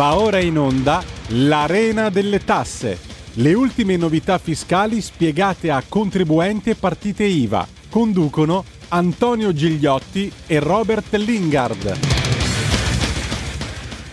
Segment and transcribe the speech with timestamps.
[0.00, 2.98] Va ora in onda l'Arena delle Tasse.
[3.34, 7.68] Le ultime novità fiscali spiegate a contribuenti e partite IVA.
[7.90, 12.19] Conducono Antonio Gigliotti e Robert Lingard.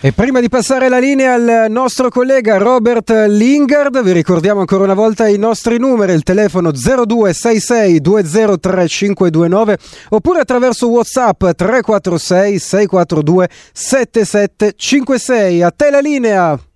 [0.00, 4.94] E prima di passare la linea al nostro collega Robert Lingard, vi ricordiamo ancora una
[4.94, 9.78] volta i nostri numeri, il telefono 0266 203529
[10.10, 15.62] oppure attraverso WhatsApp 346 642 7756.
[15.62, 16.67] A te la linea!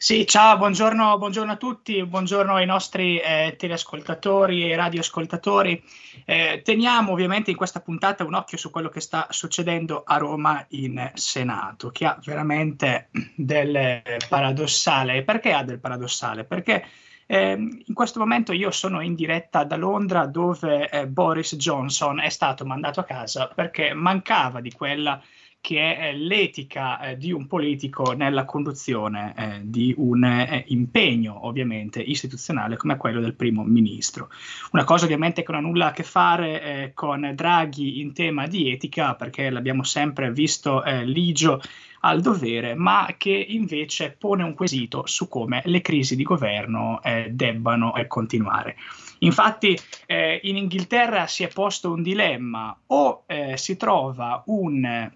[0.00, 5.82] Sì, ciao, buongiorno, buongiorno, a tutti, buongiorno ai nostri eh, teleascoltatori e radioascoltatori.
[6.24, 10.64] Eh, teniamo ovviamente in questa puntata un occhio su quello che sta succedendo a Roma
[10.68, 15.24] in Senato, che ha veramente del paradossale.
[15.24, 16.44] Perché ha del paradossale?
[16.44, 16.84] Perché
[17.26, 22.28] eh, in questo momento io sono in diretta da Londra dove eh, Boris Johnson è
[22.28, 25.20] stato mandato a casa perché mancava di quella
[25.60, 32.00] che è l'etica eh, di un politico nella conduzione eh, di un eh, impegno ovviamente
[32.00, 34.30] istituzionale come quello del primo ministro.
[34.72, 38.46] Una cosa ovviamente che non ha nulla a che fare eh, con Draghi in tema
[38.46, 41.60] di etica perché l'abbiamo sempre visto eh, ligio
[42.00, 47.28] al dovere, ma che invece pone un quesito su come le crisi di governo eh,
[47.30, 48.76] debbano continuare.
[49.20, 53.24] Infatti in Inghilterra si è posto un dilemma o
[53.56, 55.10] si trova un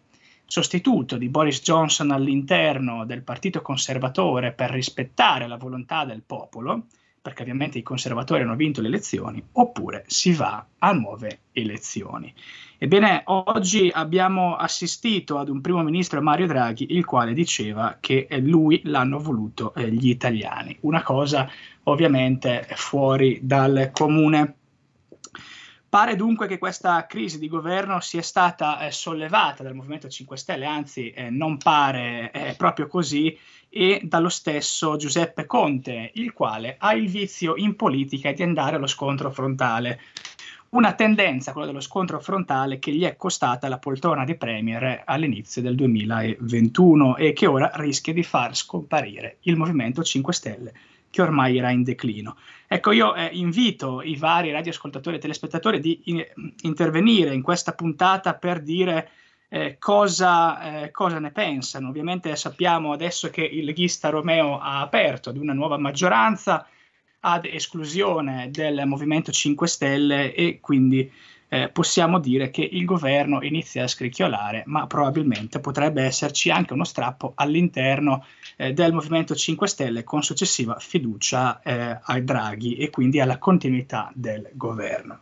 [0.53, 6.89] sostituto di Boris Johnson all'interno del Partito Conservatore per rispettare la volontà del popolo,
[7.23, 12.35] perché ovviamente i conservatori hanno vinto le elezioni, oppure si va a nuove elezioni.
[12.77, 18.83] Ebbene, oggi abbiamo assistito ad un primo ministro Mario Draghi, il quale diceva che lui
[18.85, 21.49] l'hanno voluto eh, gli italiani, una cosa
[21.85, 24.57] ovviamente fuori dal comune.
[25.93, 30.65] Pare dunque che questa crisi di governo sia stata eh, sollevata dal Movimento 5 Stelle,
[30.65, 36.95] anzi eh, non pare eh, proprio così, e dallo stesso Giuseppe Conte, il quale ha
[36.95, 40.01] il vizio in politica di andare allo scontro frontale.
[40.71, 45.61] Una tendenza, quella dello scontro frontale, che gli è costata la poltrona di Premier all'inizio
[45.61, 50.73] del 2021 e che ora rischia di far scomparire il Movimento 5 Stelle
[51.13, 52.37] che ormai era in declino.
[52.67, 56.27] Ecco, io eh, invito i vari radioascoltatori e telespettatori di in,
[56.63, 59.11] intervenire in questa puntata per dire
[59.49, 61.91] eh, cosa, eh, cosa, ne pensano.
[61.91, 66.67] Ovviamente sappiamo adesso che il leghista Romeo ha aperto ad una nuova maggioranza
[67.21, 71.13] ad esclusione del Movimento 5 Stelle e quindi
[71.53, 76.85] eh, possiamo dire che il governo inizia a scricchiolare, ma probabilmente potrebbe esserci anche uno
[76.85, 78.25] strappo all'interno
[78.57, 84.11] eh, del Movimento 5 Stelle con successiva fiducia eh, ai Draghi e quindi alla continuità
[84.15, 85.19] del governo.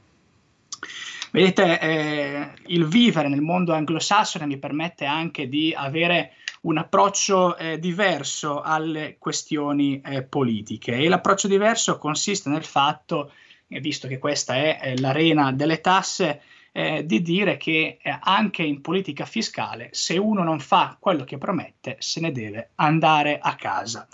[1.32, 7.80] Vedete, eh, il vivere nel mondo anglosassone mi permette anche di avere un approccio eh,
[7.80, 13.32] diverso alle questioni eh, politiche e l'approccio diverso consiste nel fatto
[13.78, 16.42] visto che questa è l'arena delle tasse,
[16.72, 21.38] eh, di dire che eh, anche in politica fiscale, se uno non fa quello che
[21.38, 24.06] promette, se ne deve andare a casa.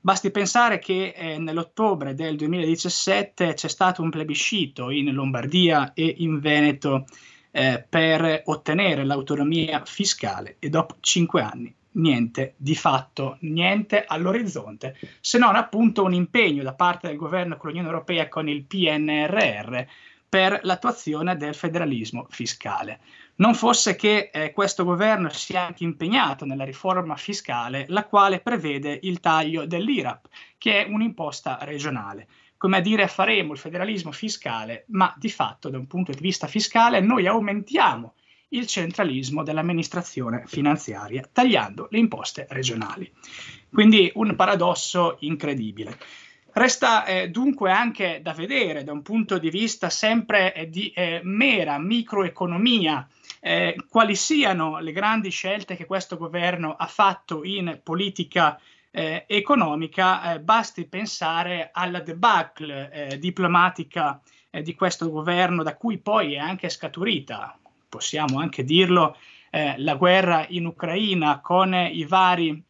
[0.00, 6.40] Basti pensare che eh, nell'ottobre del 2017 c'è stato un plebiscito in Lombardia e in
[6.40, 7.06] Veneto
[7.50, 15.38] eh, per ottenere l'autonomia fiscale e dopo cinque anni niente di fatto, niente all'orizzonte, se
[15.38, 19.82] non appunto un impegno da parte del governo con l'Unione Europea con il PNRR
[20.28, 23.00] per l'attuazione del federalismo fiscale.
[23.36, 28.98] Non fosse che eh, questo governo sia anche impegnato nella riforma fiscale, la quale prevede
[29.02, 30.26] il taglio dell'IRAP,
[30.58, 32.26] che è un'imposta regionale.
[32.56, 36.46] Come a dire faremo il federalismo fiscale, ma di fatto da un punto di vista
[36.46, 38.14] fiscale noi aumentiamo
[38.54, 43.10] il centralismo dell'amministrazione finanziaria, tagliando le imposte regionali.
[43.70, 45.98] Quindi un paradosso incredibile.
[46.52, 51.20] Resta eh, dunque anche da vedere da un punto di vista sempre eh, di eh,
[51.24, 53.08] mera microeconomia
[53.40, 58.56] eh, quali siano le grandi scelte che questo governo ha fatto in politica
[58.92, 64.20] eh, economica, eh, basti pensare alla debacle diplomatica
[64.62, 67.58] di questo governo da cui poi è anche scaturita
[67.94, 69.16] possiamo anche dirlo,
[69.50, 72.60] eh, la guerra in Ucraina con i vari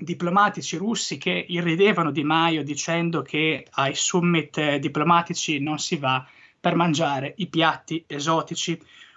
[0.00, 6.26] diplomatici russi che irridevano Di Maio dicendo che ai summit eh, diplomatici non si va
[6.58, 8.76] per mangiare i piatti esotici.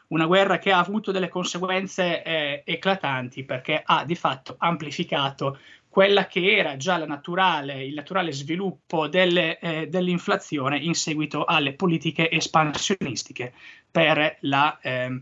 [0.10, 5.58] Una guerra che ha avuto delle conseguenze eh, eclatanti perché ha di fatto amplificato
[5.92, 12.30] quella che era già naturale, il naturale sviluppo delle, eh, dell'inflazione in seguito alle politiche
[12.32, 13.54] espansionistiche
[13.92, 15.22] per la, eh,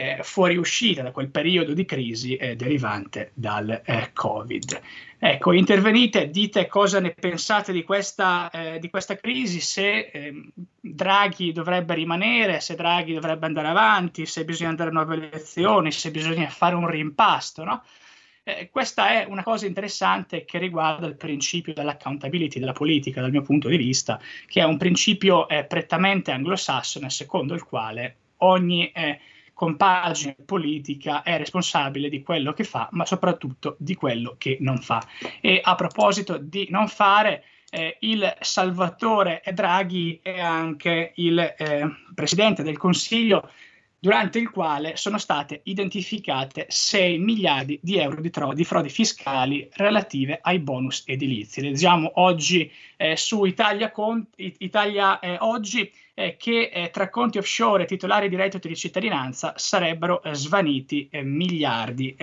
[0.00, 4.80] eh, fuoriuscita da quel periodo di crisi eh, derivante dal eh, Covid.
[5.18, 10.50] Ecco, intervenite, dite cosa ne pensate di questa, eh, di questa crisi, se ehm,
[10.80, 16.10] Draghi dovrebbe rimanere, se Draghi dovrebbe andare avanti, se bisogna andare a nuove elezioni, se
[16.10, 17.82] bisogna fare un rimpasto, no?
[18.42, 23.42] Eh, questa è una cosa interessante che riguarda il principio dell'accountability della politica, dal mio
[23.42, 28.90] punto di vista, che è un principio eh, prettamente anglosassone, secondo il quale ogni
[29.60, 35.06] compagine politica è responsabile di quello che fa, ma soprattutto di quello che non fa.
[35.38, 42.62] E a proposito di non fare, eh, il Salvatore Draghi è anche il eh, Presidente
[42.62, 43.50] del Consiglio
[44.00, 49.68] durante il quale sono state identificate 6 miliardi di euro di, tro- di frodi fiscali
[49.74, 51.60] relative ai bonus edilizi.
[51.60, 57.82] Leggiamo oggi eh, su Italia, Con- Italia eh, Oggi eh, che eh, tra conti offshore
[57.82, 62.16] e titolari di reddito di cittadinanza sarebbero eh, svaniti eh, miliardi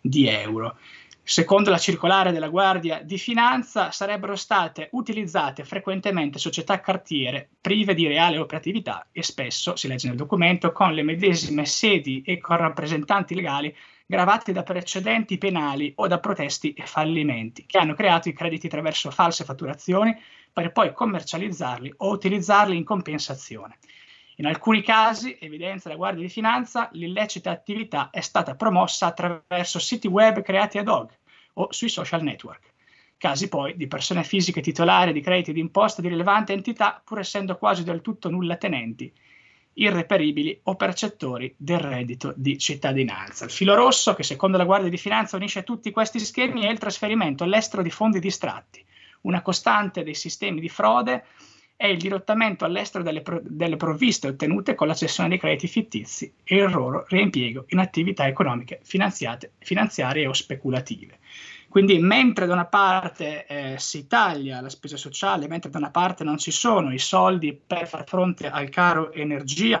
[0.00, 0.76] di euro
[1.22, 8.06] secondo la circolare della Guardia di Finanza, sarebbero state utilizzate frequentemente società cartiere prive di
[8.06, 13.34] reale operatività e spesso, si legge nel documento, con le medesime sedi e con rappresentanti
[13.34, 13.74] legali
[14.04, 19.10] gravati da precedenti penali o da protesti e fallimenti, che hanno creato i crediti attraverso
[19.10, 20.14] false fatturazioni
[20.52, 23.78] per poi commercializzarli o utilizzarli in compensazione.
[24.42, 30.08] In alcuni casi, evidenzia la Guardia di Finanza, l'illecita attività è stata promossa attraverso siti
[30.08, 31.16] web creati ad hoc
[31.54, 32.72] o sui social network.
[33.16, 37.84] Casi poi di persone fisiche titolari di crediti d'imposta di rilevante entità, pur essendo quasi
[37.84, 39.12] del tutto nulla tenenti,
[39.74, 43.44] irreperibili o percettori del reddito di cittadinanza.
[43.44, 46.80] Il filo rosso, che secondo la Guardia di Finanza unisce tutti questi schemi, è il
[46.80, 48.84] trasferimento all'estero di fondi distratti,
[49.20, 51.26] una costante dei sistemi di frode
[51.82, 56.32] è il dirottamento all'estero delle, pro- delle provviste ottenute con la cessione dei crediti fittizi
[56.44, 61.18] e il loro reimpiego in attività economiche finanziarie o speculative.
[61.68, 66.22] Quindi mentre da una parte eh, si taglia la spesa sociale, mentre da una parte
[66.22, 69.80] non ci sono i soldi per far fronte al caro energia,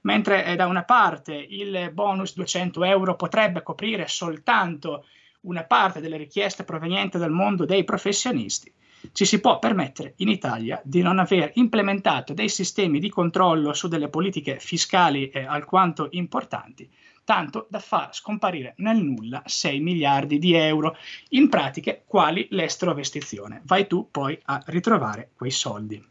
[0.00, 5.06] mentre eh, da una parte il bonus 200 euro potrebbe coprire soltanto
[5.42, 8.72] una parte delle richieste provenienti dal mondo dei professionisti,
[9.12, 13.88] ci si può permettere in Italia di non aver implementato dei sistemi di controllo su
[13.88, 16.90] delle politiche fiscali eh, alquanto importanti,
[17.24, 20.96] tanto da far scomparire nel nulla 6 miliardi di euro
[21.30, 23.62] in pratiche quali l'estrovestizione.
[23.64, 26.02] Vai tu poi a ritrovare quei soldi.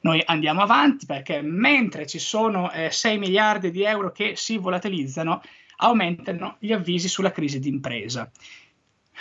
[0.00, 5.40] Noi andiamo avanti perché mentre ci sono eh, 6 miliardi di euro che si volatilizzano,
[5.76, 8.30] aumentano gli avvisi sulla crisi d'impresa.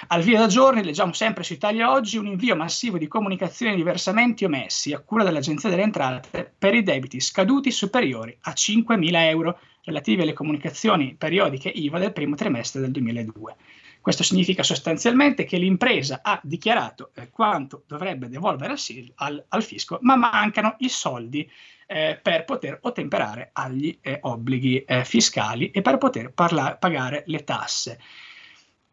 [0.08, 3.84] Al via da giorni leggiamo sempre su Italia Oggi un invio massivo di comunicazioni di
[3.84, 9.60] versamenti omessi a cura dell'Agenzia delle Entrate per i debiti scaduti superiori a 5.000 euro
[9.84, 13.56] relativi alle comunicazioni periodiche IVA del primo trimestre del 2002.
[14.02, 18.76] Questo significa sostanzialmente che l'impresa ha dichiarato eh, quanto dovrebbe devolvere
[19.16, 21.48] al, al, fisco, ma mancano i soldi
[21.86, 27.44] eh, per poter ottemperare agli eh, obblighi eh, fiscali e per poter parla- pagare le
[27.44, 28.00] tasse.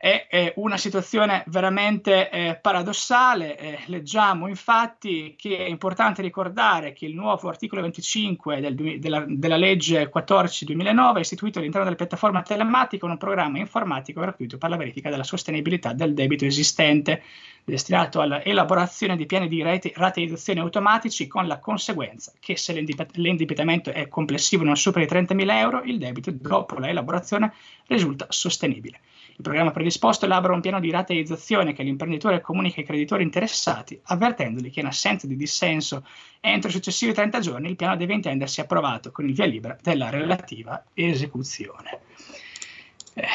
[0.01, 3.59] È, una situazione veramente eh, paradossale.
[3.59, 9.57] Eh, leggiamo infatti che è importante ricordare che il nuovo articolo 25 del, della, della,
[9.57, 15.11] legge 14-2009 ha istituito all'interno della piattaforma telematica un programma informatico gratuito per la verifica
[15.11, 17.25] della sostenibilità del debito esistente,
[17.65, 24.07] destinato all'elaborazione di piani di rate, rateizzazione automatici con la conseguenza che se l'indebitamento è
[24.07, 27.53] complessivo non supera i 30.000 euro, il debito dopo l'elaborazione
[27.89, 29.01] risulta sostenibile.
[29.39, 34.69] Il programma predisposto elabora un piano di rateizzazione che l'imprenditore comunica ai creditori interessati, avvertendoli
[34.69, 36.05] che in assenza di dissenso
[36.41, 40.11] entro i successivi 30 giorni il piano deve intendersi approvato con il via libera della
[40.11, 42.01] relativa esecuzione.
[43.15, 43.27] Eh,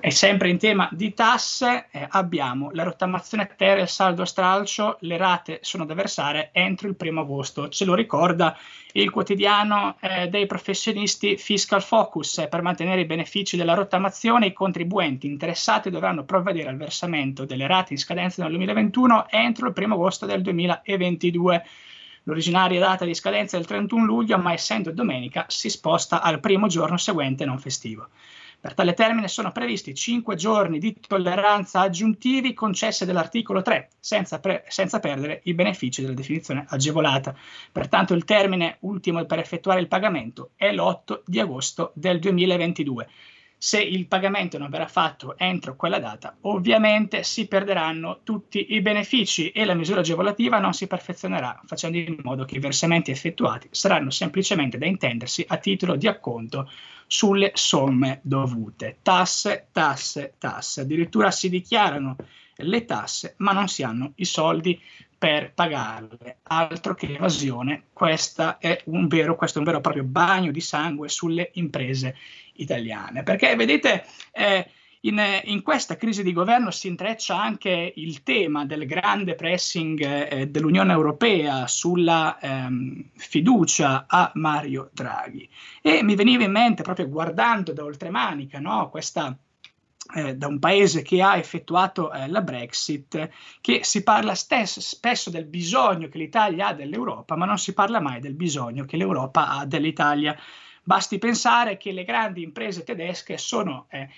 [0.00, 4.26] e sempre in tema di tasse eh, abbiamo la rottamazione a terra il saldo a
[4.26, 8.56] stralcio, le rate sono da versare entro il primo agosto, ce lo ricorda
[8.92, 12.46] il quotidiano eh, dei professionisti Fiscal Focus.
[12.48, 17.92] per mantenere i benefici della rottamazione i contribuenti interessati dovranno provvedere al versamento delle rate
[17.92, 21.64] in scadenza nel 2021 entro il primo agosto del 2022.
[22.24, 26.66] L'originaria data di scadenza è il 31 luglio, ma essendo domenica si sposta al primo
[26.66, 28.08] giorno seguente non festivo.
[28.60, 34.64] Per tale termine sono previsti 5 giorni di tolleranza aggiuntivi concesse dall'articolo 3, senza, pre-
[34.66, 37.36] senza perdere i benefici della definizione agevolata.
[37.70, 43.08] Pertanto il termine ultimo per effettuare il pagamento è l'8 di agosto del 2022.
[43.58, 49.50] Se il pagamento non verrà fatto entro quella data, ovviamente si perderanno tutti i benefici
[49.50, 54.10] e la misura agevolativa non si perfezionerà, facendo in modo che i versamenti effettuati saranno
[54.10, 56.70] semplicemente da intendersi a titolo di acconto
[57.08, 58.98] sulle somme dovute.
[59.02, 60.82] Tasse, tasse, tasse.
[60.82, 62.16] Addirittura si dichiarano
[62.54, 64.80] le tasse, ma non si hanno i soldi
[65.18, 66.38] per pagarle.
[66.44, 70.60] Altro che evasione, questa è un vero, questo è un vero e proprio bagno di
[70.60, 72.16] sangue sulle imprese
[72.58, 73.22] italiane.
[73.22, 74.70] Perché vedete, eh,
[75.02, 80.46] in, in, questa crisi di governo si intreccia anche il tema del grande pressing eh,
[80.48, 85.48] dell'Unione Europea sulla ehm, fiducia a Mario Draghi.
[85.82, 89.36] E mi veniva in mente, proprio guardando da oltremanica, no, questa
[90.14, 93.28] eh, da un paese che ha effettuato eh, la Brexit,
[93.60, 98.00] che si parla stesso, spesso del bisogno che l'Italia ha dell'Europa, ma non si parla
[98.00, 100.34] mai del bisogno che l'Europa ha dell'Italia.
[100.88, 104.08] Basti pensare che le grandi imprese tedesche sono eh,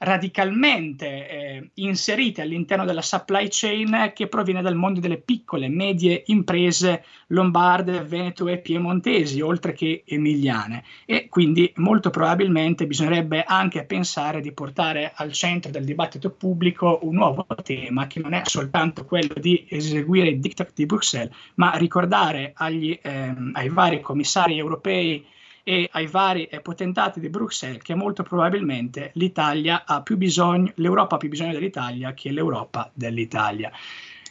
[0.00, 6.24] radicalmente eh, inserite all'interno della supply chain che proviene dal mondo delle piccole e medie
[6.26, 10.84] imprese lombarde, veneto e piemontesi, oltre che emiliane.
[11.06, 17.14] E quindi molto probabilmente bisognerebbe anche pensare di portare al centro del dibattito pubblico un
[17.14, 22.52] nuovo tema che non è soltanto quello di eseguire il diktat di Bruxelles, ma ricordare
[22.54, 29.10] agli, ehm, ai vari commissari europei e ai vari potentati di Bruxelles che molto probabilmente
[29.14, 33.70] l'Italia ha più bisogno, l'Europa ha più bisogno dell'Italia che l'Europa dell'Italia.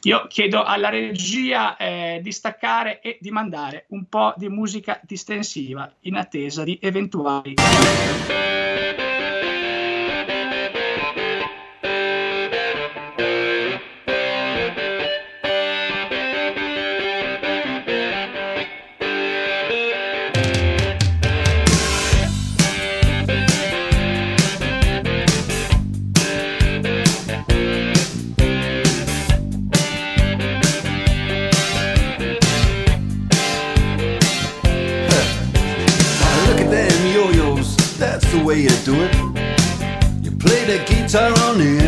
[0.03, 5.91] Io chiedo alla regia eh, di staccare e di mandare un po' di musica distensiva
[6.01, 7.55] in attesa di eventuali.
[38.89, 39.15] You it.
[40.23, 41.78] You play the guitar on the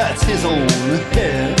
[0.00, 0.68] that's his own
[1.12, 1.59] hair.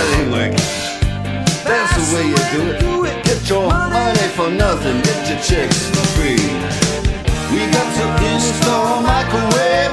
[0.00, 0.66] That ain't working.
[1.68, 2.40] That's the way you
[2.80, 3.24] do it.
[3.24, 4.96] Get your money for nothing.
[5.02, 6.40] Get your chicks for free.
[7.52, 9.92] We got to install microwave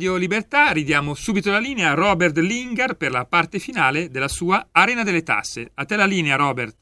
[0.00, 4.68] Radio Libertà, ridiamo subito la linea a Robert Linger per la parte finale della sua
[4.72, 5.72] Arena delle Tasse.
[5.74, 6.74] A te la linea, Robert.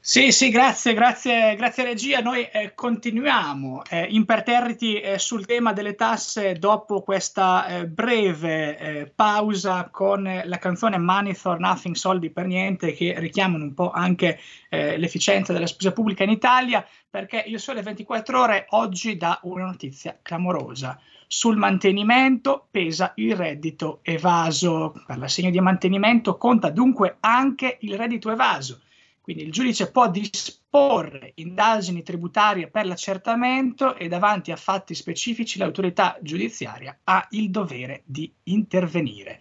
[0.00, 2.20] Sì, sì, grazie, grazie, grazie regia.
[2.20, 9.12] Noi eh, continuiamo eh, imperterriti eh, sul tema delle tasse dopo questa eh, breve eh,
[9.14, 13.90] pausa con eh, la canzone Money for Nothing, soldi per niente, che richiamano un po'
[13.90, 14.40] anche
[14.70, 20.16] l'efficienza della spesa pubblica in Italia, perché il Sole 24 Ore oggi dà una notizia
[20.22, 20.98] clamorosa.
[21.32, 25.00] Sul mantenimento pesa il reddito evaso.
[25.06, 28.80] Per l'assegno di mantenimento conta dunque anche il reddito evaso.
[29.20, 36.18] Quindi il giudice può disporre indagini tributarie per l'accertamento e davanti a fatti specifici l'autorità
[36.20, 39.40] giudiziaria ha il dovere di intervenire.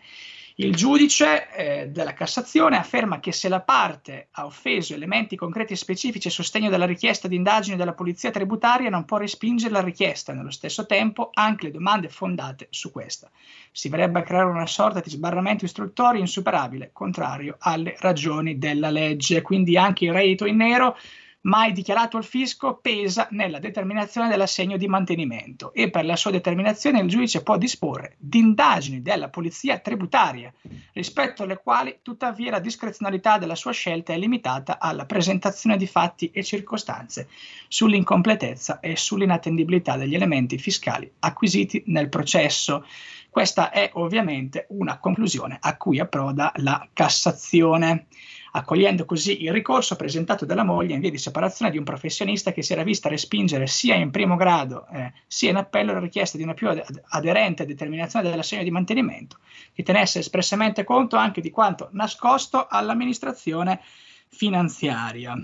[0.59, 5.77] Il giudice eh, della Cassazione afferma che se la parte ha offeso elementi concreti e
[5.77, 10.33] specifici a sostegno della richiesta di indagine della polizia tributaria non può respingere la richiesta
[10.33, 13.31] nello stesso tempo anche le domande fondate su questa.
[13.71, 19.41] Si verrebbe a creare una sorta di sbarramento istruttorio insuperabile, contrario alle ragioni della legge.
[19.41, 20.97] Quindi anche il reddito in nero
[21.41, 26.99] mai dichiarato al fisco pesa nella determinazione dell'assegno di mantenimento e per la sua determinazione
[26.99, 30.53] il giudice può disporre di indagini della polizia tributaria
[30.93, 36.29] rispetto alle quali tuttavia la discrezionalità della sua scelta è limitata alla presentazione di fatti
[36.31, 37.29] e circostanze
[37.69, 42.85] sull'incompletezza e sull'inattendibilità degli elementi fiscali acquisiti nel processo.
[43.29, 48.07] Questa è ovviamente una conclusione a cui approda la Cassazione
[48.51, 52.63] accogliendo così il ricorso presentato dalla moglie in via di separazione di un professionista che
[52.63, 56.43] si era vista respingere sia in primo grado eh, sia in appello la richiesta di
[56.43, 59.37] una più ad- aderente determinazione dell'assegno di mantenimento,
[59.73, 63.81] che tenesse espressamente conto anche di quanto nascosto all'amministrazione
[64.29, 65.35] finanziaria.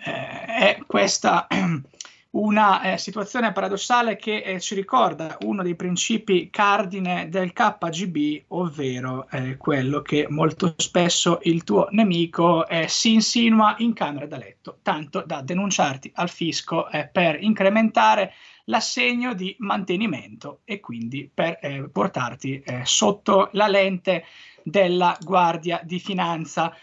[0.00, 1.46] Eh, è questa
[2.30, 9.26] una eh, situazione paradossale che eh, ci ricorda uno dei principi cardine del KGB, ovvero
[9.30, 14.78] eh, quello che molto spesso il tuo nemico eh, si insinua in camera da letto,
[14.82, 21.88] tanto da denunciarti al fisco eh, per incrementare l'assegno di mantenimento e quindi per eh,
[21.90, 24.26] portarti sotto la lente
[24.62, 26.76] della Guardia di Finanza.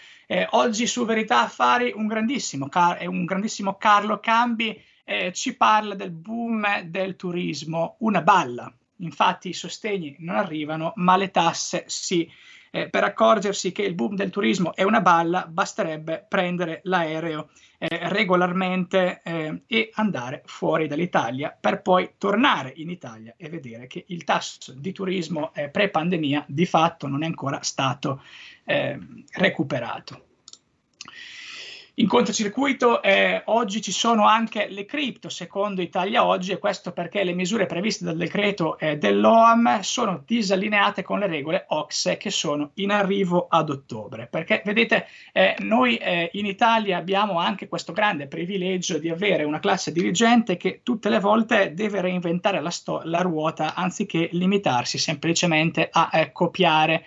[0.52, 6.12] oggi su Verità Affari un grandissimo, car- un grandissimo Carlo Cambi eh, ci parla del
[6.12, 8.72] boom del turismo, una balla.
[8.98, 12.30] Infatti i sostegni non arrivano, ma le tasse sì.
[12.72, 18.10] Eh, per accorgersi che il boom del turismo è una balla, basterebbe prendere l'aereo eh,
[18.10, 24.26] regolarmente eh, e andare fuori dall'Italia per poi tornare in Italia e vedere che il
[24.26, 28.22] tasso di turismo eh, pre-pandemia di fatto non è ancora stato
[28.66, 29.00] eh,
[29.32, 30.26] recuperato.
[31.98, 37.24] In controcircuito eh, oggi ci sono anche le cripto, secondo Italia Oggi, e questo perché
[37.24, 42.72] le misure previste dal decreto eh, dell'OAM sono disallineate con le regole OXE che sono
[42.76, 44.28] in arrivo ad ottobre.
[44.28, 49.62] Perché vedete, eh, noi eh, in Italia abbiamo anche questo grande privilegio di avere una
[49.62, 55.88] classe dirigente che tutte le volte deve reinventare la, sto- la ruota anziché limitarsi semplicemente
[55.90, 57.06] a eh, copiare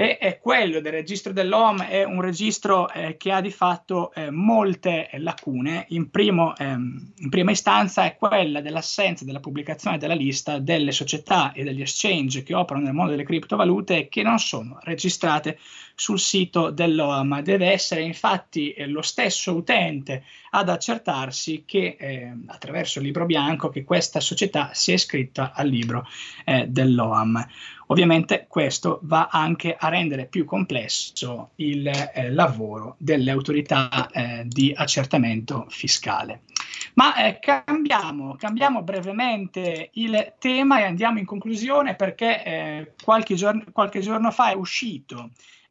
[0.00, 4.30] e è quello del registro dell'OM è un registro eh, che ha di fatto eh,
[4.30, 5.84] molte lacune.
[5.90, 11.52] In, primo, ehm, in, prima istanza è quella dell'assenza della pubblicazione della lista delle società
[11.52, 15.58] e degli exchange che operano nel mondo delle criptovalute che non sono registrate
[16.00, 17.42] sul sito dell'OAM.
[17.42, 23.68] Deve essere infatti eh, lo stesso utente ad accertarsi che eh, attraverso il libro bianco
[23.68, 26.06] che questa società sia iscritta al libro
[26.46, 27.46] eh, dell'OAM.
[27.88, 34.72] Ovviamente questo va anche a rendere più complesso il eh, lavoro delle autorità eh, di
[34.74, 36.44] accertamento fiscale.
[36.94, 43.64] Ma eh, cambiamo, cambiamo, brevemente il tema e andiamo in conclusione perché eh, qualche giorno,
[43.70, 45.30] qualche, giorno, fa è uscito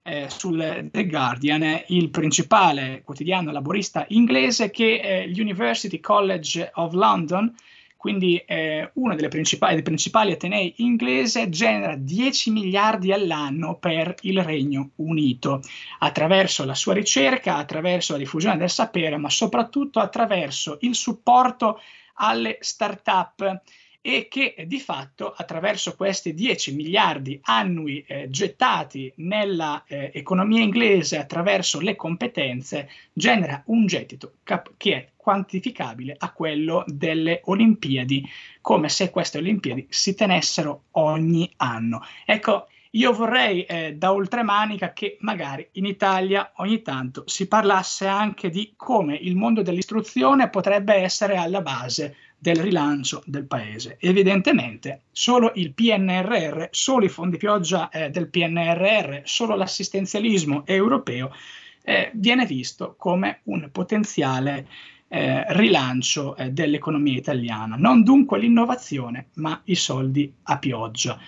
[0.10, 7.54] eh, sul The Guardian il principale quotidiano laborista inglese che eh, l'University College of London
[8.00, 14.92] quindi eh, uno dei principali, principali atenei inglese, genera 10 miliardi all'anno per il Regno
[14.96, 15.60] Unito,
[15.98, 21.82] attraverso la sua ricerca, attraverso la diffusione del sapere, ma soprattutto attraverso il supporto
[22.14, 23.62] alle start-up
[24.02, 31.80] e che di fatto attraverso questi 10 miliardi annui eh, gettati nell'economia eh, inglese attraverso
[31.82, 38.26] le competenze genera un gettito cap- che è quantificabile a quello delle Olimpiadi,
[38.62, 42.02] come se queste Olimpiadi si tenessero ogni anno.
[42.26, 48.50] Ecco, io vorrei eh, da oltremanica che magari in Italia ogni tanto si parlasse anche
[48.50, 53.98] di come il mondo dell'istruzione potrebbe essere alla base del rilancio del paese.
[54.00, 61.32] Evidentemente solo il PNRR, solo i fondi pioggia eh, del PNRR, solo l'assistenzialismo europeo
[61.84, 64.68] eh, viene visto come un potenziale
[65.10, 67.76] eh, rilancio eh, dell'economia italiana.
[67.76, 71.20] Non dunque l'innovazione, ma i soldi a pioggia.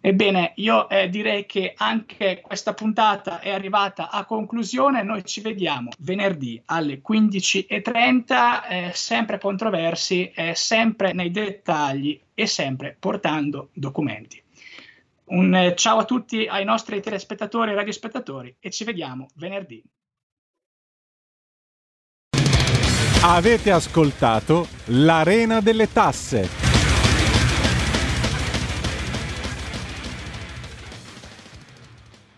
[0.00, 5.02] Ebbene, io eh, direi che anche questa puntata è arrivata a conclusione.
[5.02, 12.96] Noi ci vediamo venerdì alle 15.30, eh, sempre controversi, eh, sempre nei dettagli e sempre
[12.98, 14.40] portando documenti.
[15.30, 19.82] Un eh, ciao a tutti ai nostri telespettatori e radiospettatori e ci vediamo venerdì.
[23.20, 26.67] Avete ascoltato l'Arena delle Tasse.